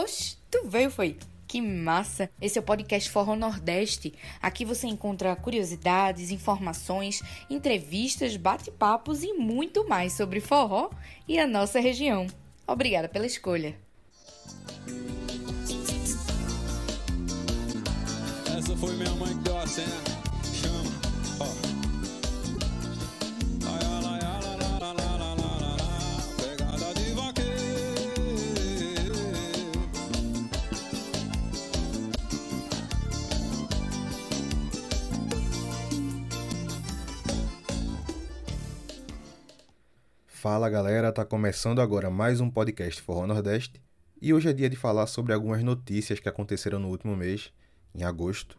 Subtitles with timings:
[0.00, 1.18] Oxi, tu veio, foi?
[1.46, 2.30] Que massa!
[2.40, 4.14] Esse é o podcast Forró Nordeste.
[4.40, 7.20] Aqui você encontra curiosidades, informações,
[7.50, 10.88] entrevistas, bate-papos e muito mais sobre forró
[11.28, 12.26] e a nossa região.
[12.66, 13.76] Obrigada pela escolha.
[18.56, 19.66] Essa foi minha mãe que deu a.
[19.66, 21.79] Chama.
[40.40, 43.78] Fala galera, tá começando agora mais um podcast Forró Nordeste
[44.22, 47.52] e hoje é dia de falar sobre algumas notícias que aconteceram no último mês,
[47.94, 48.56] em agosto.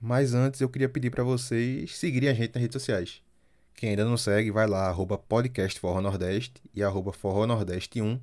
[0.00, 3.22] Mas antes eu queria pedir para vocês seguirem a gente nas redes sociais.
[3.74, 8.20] Quem ainda não segue, vai lá, arroba podcast Forró Nordeste e arroba Forró Nordeste 1.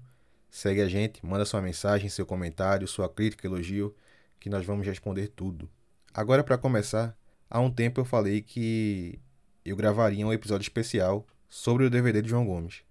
[0.49, 3.93] Segue a gente, manda sua mensagem, seu comentário, sua crítica, elogio,
[4.39, 5.69] que nós vamos responder tudo.
[6.13, 7.17] Agora para começar,
[7.49, 9.19] há um tempo eu falei que
[9.65, 12.81] eu gravaria um episódio especial sobre o DVD de João Gomes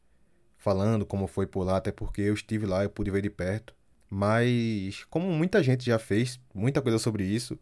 [0.62, 3.74] falando como foi por lá, até porque eu estive lá, eu pude ver de perto.
[4.08, 7.58] Mas como muita gente já fez muita coisa sobre isso,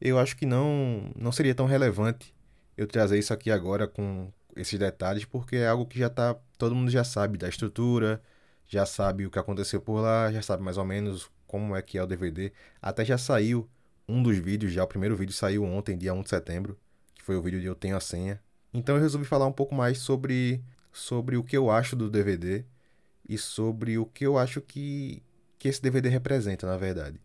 [0.00, 2.32] eu acho que não não seria tão relevante
[2.76, 6.76] eu trazer isso aqui agora com esses detalhes, porque é algo que já tá todo
[6.76, 8.22] mundo já sabe da estrutura,
[8.66, 11.98] já sabe o que aconteceu por lá, já sabe mais ou menos como é que
[11.98, 12.52] é o DVD.
[12.80, 13.68] Até já saiu
[14.08, 16.78] um dos vídeos, já o primeiro vídeo saiu ontem, dia 1 de setembro,
[17.16, 18.40] que foi o vídeo de Eu Tenho a Senha.
[18.72, 20.62] Então eu resolvi falar um pouco mais sobre
[20.94, 22.64] sobre o que eu acho do DVD
[23.28, 25.22] e sobre o que eu acho que,
[25.58, 27.20] que esse DVD representa, na verdade.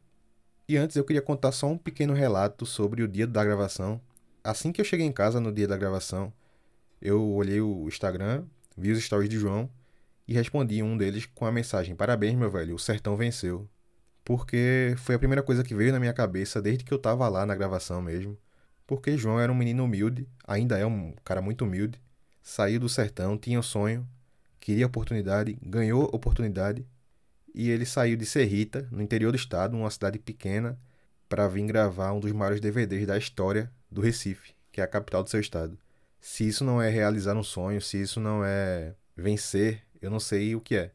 [0.67, 4.02] E antes eu queria contar só um pequeno relato sobre o dia da gravação.
[4.44, 6.34] Assim que eu cheguei em casa no dia da gravação,
[7.02, 9.70] eu olhei o Instagram, vi os stories de João
[10.28, 13.70] e respondi um deles com a mensagem: Parabéns, meu velho, o sertão venceu.
[14.25, 17.45] Porque foi a primeira coisa que veio na minha cabeça desde que eu tava lá
[17.45, 18.38] na gravação mesmo.
[18.85, 22.00] Porque João era um menino humilde, ainda é um cara muito humilde,
[22.41, 24.07] saiu do sertão, tinha um sonho,
[24.59, 26.85] queria oportunidade, ganhou oportunidade
[27.53, 30.79] e ele saiu de Serrita, no interior do estado, uma cidade pequena,
[31.28, 35.23] para vir gravar um dos maiores DVDs da história do Recife, que é a capital
[35.23, 35.78] do seu estado.
[36.19, 40.55] Se isso não é realizar um sonho, se isso não é vencer, eu não sei
[40.55, 40.91] o que é.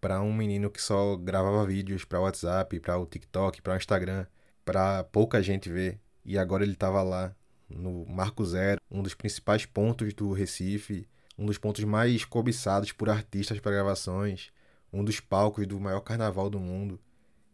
[0.00, 4.26] Para um menino que só gravava vídeos para WhatsApp, para o TikTok, para o Instagram,
[4.64, 7.34] para pouca gente ver, e agora ele estava lá
[7.74, 13.10] no Marco Zero, um dos principais pontos do Recife, um dos pontos mais cobiçados por
[13.10, 14.52] artistas para gravações,
[14.92, 17.00] um dos palcos do maior carnaval do mundo.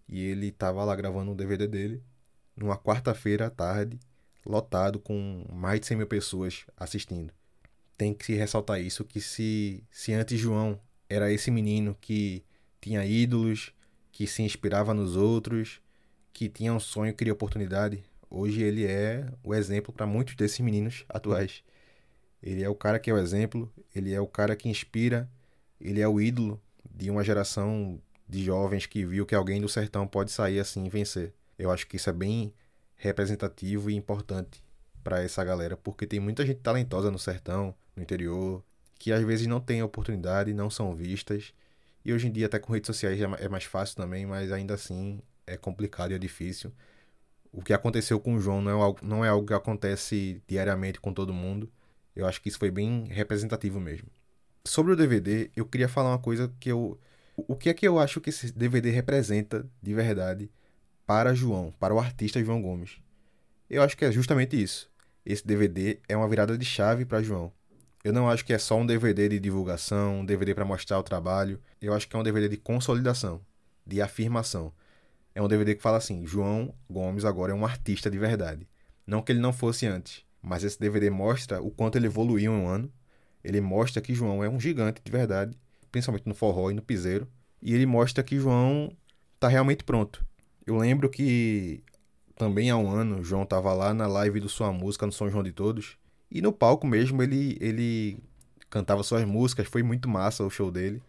[0.09, 2.03] E ele estava lá gravando um DVD dele,
[2.57, 3.99] numa quarta-feira à tarde,
[4.45, 7.33] lotado com mais de 100 mil pessoas assistindo.
[7.97, 10.79] Tem que se ressaltar isso, que se, se antes João
[11.09, 12.45] era esse menino que
[12.81, 13.73] tinha ídolos,
[14.11, 15.81] que se inspirava nos outros,
[16.33, 21.05] que tinha um sonho, queria oportunidade, hoje ele é o exemplo para muitos desses meninos
[21.09, 21.63] atuais.
[22.43, 25.29] Ele é o cara que é o exemplo, ele é o cara que inspira,
[25.81, 30.07] ele é o ídolo de uma geração de jovens que viu que alguém do sertão
[30.07, 31.35] pode sair assim e vencer.
[31.59, 32.55] Eu acho que isso é bem
[32.97, 34.63] representativo e importante
[35.03, 38.63] para essa galera, porque tem muita gente talentosa no sertão, no interior,
[38.99, 41.53] que às vezes não tem oportunidade, não são vistas.
[42.05, 45.21] E hoje em dia, até com redes sociais é mais fácil também, mas ainda assim
[45.47, 46.73] é complicado e é difícil
[47.53, 51.01] o que aconteceu com o João não é, algo, não é algo que acontece diariamente
[51.01, 51.71] com todo mundo.
[52.15, 54.09] Eu acho que isso foi bem representativo mesmo.
[54.65, 56.99] Sobre o DVD, eu queria falar uma coisa que eu.
[57.37, 60.51] O que é que eu acho que esse DVD representa de verdade
[61.07, 62.99] para João, para o artista João Gomes?
[63.69, 64.91] Eu acho que é justamente isso.
[65.25, 67.53] Esse DVD é uma virada de chave para João.
[68.05, 71.03] Eu não acho que é só um DVD de divulgação, um DVD para mostrar o
[71.03, 71.61] trabalho.
[71.81, 73.41] Eu acho que é um DVD de consolidação,
[73.87, 74.73] de afirmação
[75.35, 78.67] é um DVD que fala assim: João Gomes agora é um artista de verdade.
[79.07, 82.57] Não que ele não fosse antes, mas esse DVD mostra o quanto ele evoluiu em
[82.57, 82.93] um ano.
[83.43, 85.57] Ele mostra que João é um gigante de verdade,
[85.91, 87.27] principalmente no forró e no piseiro.
[87.63, 88.95] E ele mostra que João
[89.35, 90.25] está realmente pronto.
[90.67, 91.83] Eu lembro que
[92.37, 95.43] também há um ano, João estava lá na live do Sua Música no São João
[95.43, 95.97] de Todos.
[96.31, 98.19] E no palco mesmo ele, ele
[98.69, 101.03] cantava suas músicas, foi muito massa o show dele.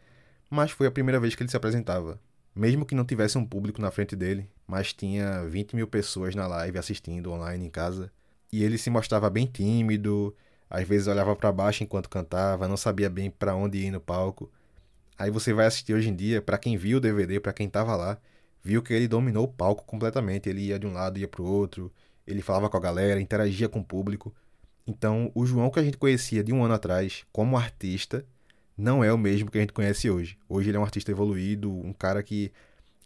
[0.49, 2.19] Mas foi a primeira vez que ele se apresentava
[2.55, 6.47] mesmo que não tivesse um público na frente dele, mas tinha 20 mil pessoas na
[6.47, 8.11] live assistindo online em casa.
[8.51, 10.35] E ele se mostrava bem tímido,
[10.69, 14.51] às vezes olhava para baixo enquanto cantava, não sabia bem para onde ir no palco.
[15.17, 17.95] Aí você vai assistir hoje em dia, para quem viu o DVD, para quem tava
[17.95, 18.17] lá,
[18.63, 20.49] viu que ele dominou o palco completamente.
[20.49, 21.91] Ele ia de um lado, ia pro outro,
[22.25, 24.33] ele falava com a galera, interagia com o público.
[24.85, 28.25] Então, o João que a gente conhecia de um ano atrás como artista
[28.77, 30.37] não é o mesmo que a gente conhece hoje.
[30.47, 32.51] Hoje ele é um artista evoluído, um cara que,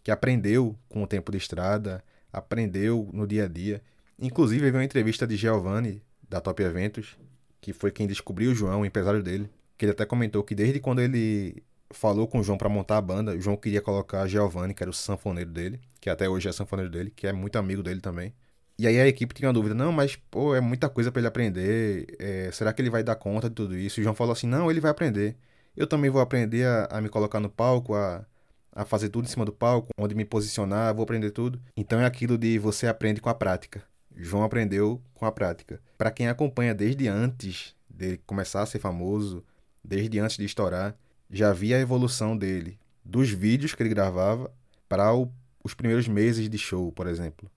[0.02, 2.02] que aprendeu com o tempo de estrada,
[2.32, 3.82] aprendeu no dia a dia.
[4.18, 7.16] Inclusive, vi uma entrevista de Giovanni, da Top Eventos,
[7.60, 10.80] que foi quem descobriu o João, o empresário dele, que ele até comentou que desde
[10.80, 14.74] quando ele falou com o João para montar a banda, o João queria colocar Giovanni,
[14.74, 17.82] que era o sanfoneiro dele, que até hoje é sanfoneiro dele, que é muito amigo
[17.82, 18.32] dele também.
[18.78, 21.28] E aí a equipe tinha uma dúvida, não, mas pô, é muita coisa para ele
[21.28, 23.98] aprender, é, será que ele vai dar conta de tudo isso?
[23.98, 25.36] E o João falou assim, não, ele vai aprender.
[25.76, 28.24] Eu também vou aprender a, a me colocar no palco, a,
[28.72, 31.60] a fazer tudo em cima do palco, onde me posicionar, vou aprender tudo.
[31.76, 33.82] Então é aquilo de você aprende com a prática.
[34.14, 35.80] João aprendeu com a prática.
[35.98, 39.44] Para quem acompanha desde antes de começar a ser famoso,
[39.84, 40.96] desde antes de estourar,
[41.30, 44.50] já via a evolução dele, dos vídeos que ele gravava
[44.88, 45.12] para
[45.62, 47.50] os primeiros meses de show, por exemplo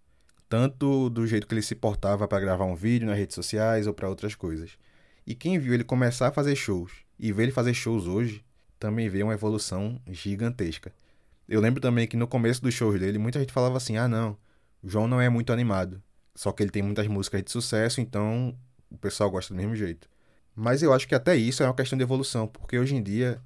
[0.49, 3.93] tanto do jeito que ele se portava para gravar um vídeo nas redes sociais ou
[3.93, 4.71] para outras coisas.
[5.25, 8.43] E quem viu ele começar a fazer shows e vê ele fazer shows hoje,
[8.79, 10.93] também vê uma evolução gigantesca.
[11.47, 14.37] Eu lembro também que no começo dos shows dele, muita gente falava assim: ah, não,
[14.81, 16.01] o João não é muito animado.
[16.35, 18.55] Só que ele tem muitas músicas de sucesso, então
[18.89, 20.07] o pessoal gosta do mesmo jeito.
[20.55, 23.41] Mas eu acho que até isso é uma questão de evolução, porque hoje em dia,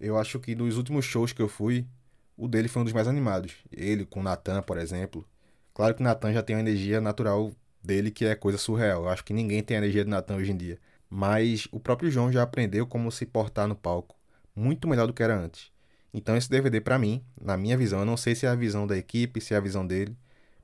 [0.00, 1.86] eu acho que nos últimos shows que eu fui,
[2.36, 3.54] o dele foi um dos mais animados.
[3.70, 5.26] Ele com o Natan, por exemplo,
[5.76, 7.52] Claro que o Natan já tem uma energia natural
[7.84, 9.02] dele que é coisa surreal.
[9.02, 10.78] Eu acho que ninguém tem a energia do Natan hoje em dia.
[11.08, 14.16] Mas o próprio João já aprendeu como se portar no palco
[14.56, 15.70] muito melhor do que era antes.
[16.12, 18.86] Então esse DVD para mim, na minha visão, eu não sei se é a visão
[18.86, 20.16] da equipe, se é a visão dele,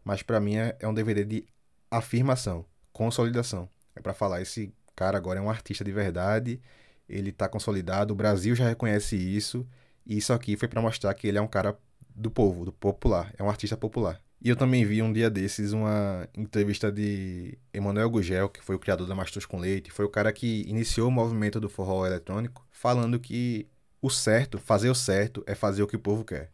[0.03, 1.47] mas para mim é, é um DVD de
[1.91, 3.69] afirmação, consolidação.
[3.95, 6.59] É para falar esse cara agora é um artista de verdade,
[7.07, 9.67] ele está consolidado, o Brasil já reconhece isso,
[10.07, 11.77] e isso aqui foi para mostrar que ele é um cara
[12.15, 14.21] do povo, do popular, é um artista popular.
[14.45, 18.79] E eu também vi um dia desses uma entrevista de Emanuel Gugel, que foi o
[18.79, 22.67] criador da Mastos com Leite, foi o cara que iniciou o movimento do forró eletrônico,
[22.73, 23.69] falando que
[24.01, 26.51] o certo, fazer o certo, é fazer o que o povo quer.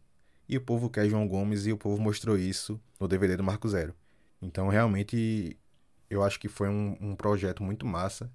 [0.46, 3.66] E o povo quer João Gomes e o povo mostrou isso no DVD do Marco
[3.66, 3.94] Zero.
[4.42, 5.56] Então, realmente,
[6.10, 8.30] eu acho que foi um, um projeto muito massa.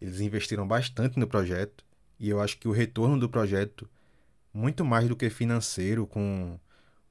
[0.00, 1.84] Eles investiram bastante no projeto
[2.18, 3.88] e eu acho que o retorno do projeto,
[4.52, 6.58] muito mais do que financeiro, com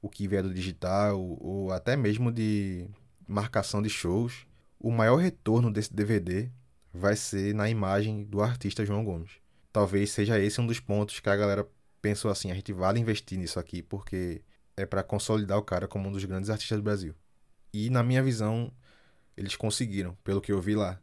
[0.00, 2.86] o que vier do digital ou até mesmo de
[3.26, 4.46] marcação de shows,
[4.78, 6.50] o maior retorno desse DVD
[6.92, 9.32] vai ser na imagem do artista João Gomes.
[9.72, 11.66] Talvez seja esse um dos pontos que a galera
[12.00, 14.42] pensou assim, a gente vale investir nisso aqui porque
[14.76, 17.14] é para consolidar o cara como um dos grandes artistas do Brasil.
[17.72, 18.72] E na minha visão,
[19.36, 21.00] eles conseguiram, pelo que eu vi lá.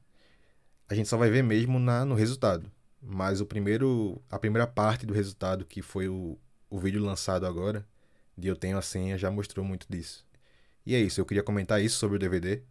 [0.90, 2.72] A gente só vai ver mesmo na, no resultado.
[3.02, 6.38] Mas o primeiro, a primeira parte do resultado, que foi o,
[6.70, 7.86] o vídeo lançado agora,
[8.38, 10.26] de Eu Tenho a Senha já mostrou muito disso.
[10.86, 12.62] E é isso, eu queria comentar isso sobre o DVD.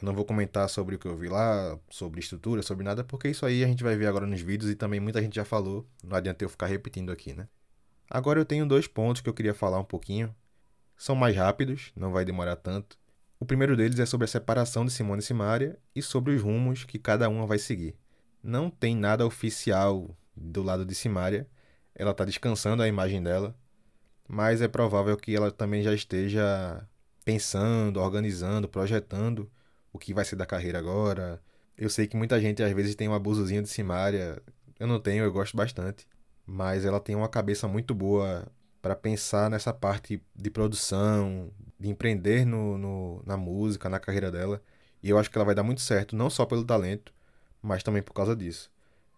[0.00, 3.28] Eu não vou comentar sobre o que eu vi lá, sobre estrutura, sobre nada, porque
[3.28, 5.86] isso aí a gente vai ver agora nos vídeos e também muita gente já falou.
[6.02, 7.46] Não adianta eu ficar repetindo aqui, né?
[8.08, 10.34] Agora eu tenho dois pontos que eu queria falar um pouquinho.
[10.96, 12.98] São mais rápidos, não vai demorar tanto.
[13.38, 16.84] O primeiro deles é sobre a separação de Simone e Simaria e sobre os rumos
[16.84, 17.94] que cada uma vai seguir.
[18.42, 21.46] Não tem nada oficial do lado de Simaria.
[21.94, 23.56] Ela está descansando a imagem dela
[24.32, 26.86] mas é provável que ela também já esteja
[27.24, 29.50] pensando, organizando, projetando
[29.92, 31.42] o que vai ser da carreira agora.
[31.76, 34.40] Eu sei que muita gente às vezes tem um abusozinho de Simária.
[34.78, 36.06] Eu não tenho, eu gosto bastante.
[36.46, 38.46] Mas ela tem uma cabeça muito boa
[38.80, 44.62] para pensar nessa parte de produção, de empreender no, no, na música, na carreira dela.
[45.02, 47.12] E eu acho que ela vai dar muito certo, não só pelo talento,
[47.60, 48.70] mas também por causa disso.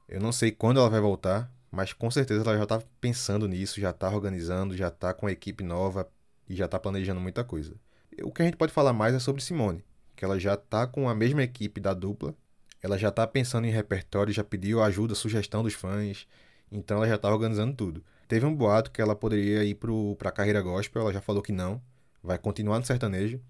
[0.08, 3.80] Eu não sei quando ela vai voltar, mas com certeza ela já está pensando nisso,
[3.80, 6.06] já está organizando, já está com a equipe nova
[6.46, 7.74] e já está planejando muita coisa.
[8.22, 9.82] O que a gente pode falar mais é sobre Simone,
[10.14, 12.34] que ela já está com a mesma equipe da dupla,
[12.82, 16.26] ela já está pensando em repertório, já pediu ajuda, sugestão dos fãs,
[16.70, 18.04] então ela já está organizando tudo.
[18.28, 19.78] Teve um boato que ela poderia ir
[20.18, 21.80] para a carreira gospel, ela já falou que não,
[22.22, 23.40] vai continuar no sertanejo,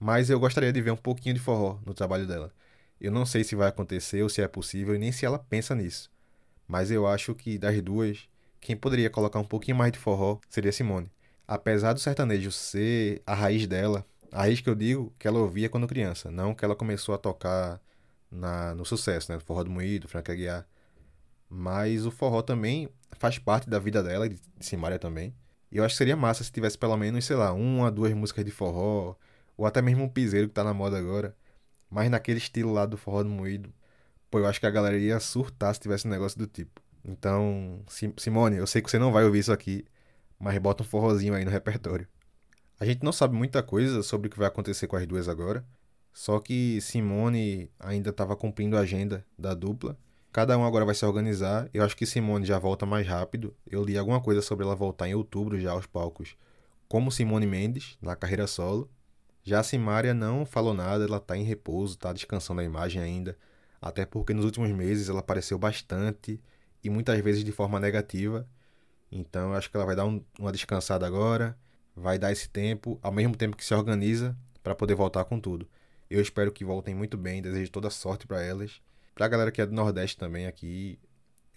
[0.00, 2.50] mas eu gostaria de ver um pouquinho de forró no trabalho dela.
[2.98, 5.74] Eu não sei se vai acontecer ou se é possível e nem se ela pensa
[5.74, 6.10] nisso.
[6.68, 8.28] Mas eu acho que das duas,
[8.60, 11.10] quem poderia colocar um pouquinho mais de forró seria Simone.
[11.46, 15.70] Apesar do sertanejo ser a raiz dela, a raiz que eu digo que ela ouvia
[15.70, 17.80] quando criança, não que ela começou a tocar
[18.30, 19.40] na, no sucesso, né?
[19.40, 20.66] Forró do Moído, Frank Aguiar.
[21.48, 25.34] Mas o forró também faz parte da vida dela, de Simária também.
[25.72, 28.44] E eu acho que seria massa se tivesse pelo menos, sei lá, uma, duas músicas
[28.44, 29.16] de forró,
[29.56, 31.34] ou até mesmo um piseiro que tá na moda agora.
[31.90, 33.72] Mas naquele estilo lá do forró do moído,
[34.30, 36.82] Pô, eu acho que a galera ia surtar se tivesse um negócio do tipo.
[37.04, 37.82] Então,
[38.16, 39.84] Simone, eu sei que você não vai ouvir isso aqui,
[40.38, 42.06] mas bota um forrozinho aí no repertório.
[42.78, 45.64] A gente não sabe muita coisa sobre o que vai acontecer com as duas agora,
[46.12, 49.96] só que Simone ainda estava cumprindo a agenda da dupla.
[50.32, 51.68] Cada um agora vai se organizar.
[51.72, 53.56] Eu acho que Simone já volta mais rápido.
[53.66, 56.36] Eu li alguma coisa sobre ela voltar em outubro já aos palcos
[56.88, 58.90] como Simone Mendes, na carreira solo.
[59.44, 63.36] Já a Simária não falou nada, ela está em repouso, está descansando a imagem ainda,
[63.80, 66.40] até porque nos últimos meses ela apareceu bastante
[66.82, 68.48] e muitas vezes de forma negativa.
[69.10, 71.56] Então eu acho que ela vai dar um, uma descansada agora,
[71.94, 75.68] vai dar esse tempo, ao mesmo tempo que se organiza para poder voltar com tudo.
[76.10, 78.80] Eu espero que voltem muito bem, desejo toda sorte para elas.
[79.14, 80.98] Para a galera que é do Nordeste também aqui,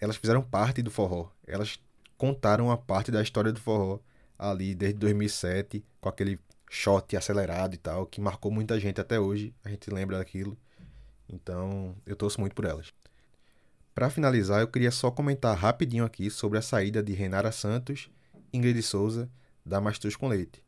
[0.00, 1.30] elas fizeram parte do forró.
[1.46, 1.80] Elas
[2.18, 4.00] contaram uma parte da história do forró
[4.38, 6.38] ali desde 2007, com aquele
[6.68, 9.54] shot acelerado e tal, que marcou muita gente até hoje.
[9.64, 10.58] A gente lembra daquilo.
[11.32, 12.92] Então, eu torço muito por elas.
[13.94, 18.56] Para finalizar, eu queria só comentar rapidinho aqui sobre a saída de Renara Santos e
[18.56, 19.30] Ingrid Souza
[19.64, 20.62] da Mastruz com Leite.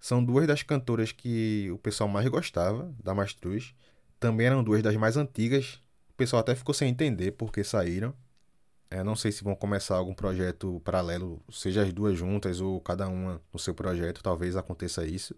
[0.00, 3.74] São duas das cantoras que o pessoal mais gostava da Mastruz.
[4.20, 5.80] Também eram duas das mais antigas.
[6.10, 8.14] O pessoal até ficou sem entender porque saíram.
[8.90, 13.08] É, não sei se vão começar algum projeto paralelo, seja as duas juntas ou cada
[13.08, 15.34] uma no seu projeto, talvez aconteça isso.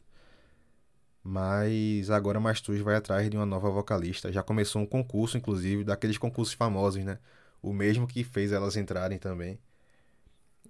[1.29, 4.31] Mas agora Mastruz vai atrás de uma nova vocalista.
[4.33, 7.19] Já começou um concurso, inclusive, daqueles concursos famosos, né?
[7.61, 9.59] O mesmo que fez elas entrarem também.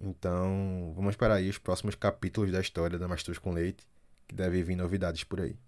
[0.00, 3.86] Então, vamos esperar aí os próximos capítulos da história da Mastruz com Leite,
[4.26, 5.58] que deve vir novidades por aí.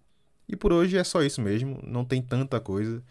[0.47, 3.03] E por hoje é só isso mesmo, não tem tanta coisa.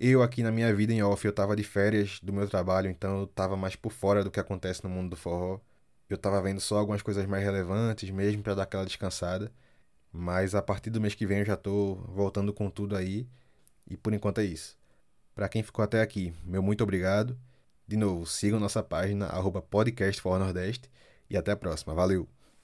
[0.00, 3.20] Eu aqui na minha vida em off, eu tava de férias do meu trabalho, então
[3.20, 5.60] eu tava mais por fora do que acontece no mundo do forró.
[6.08, 9.52] Eu tava vendo só algumas coisas mais relevantes mesmo para dar aquela descansada.
[10.14, 13.28] Mas a partir do mês que vem eu já tô voltando com tudo aí.
[13.88, 14.78] E por enquanto é isso.
[15.34, 17.38] Para quem ficou até aqui, meu muito obrigado.
[17.88, 19.62] De novo, sigam nossa página, arroba
[20.38, 20.90] Nordeste.
[21.30, 21.94] E até a próxima.
[21.94, 22.33] Valeu!